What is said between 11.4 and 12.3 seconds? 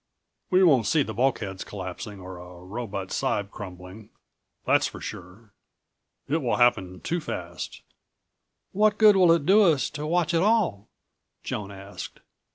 Joan asked.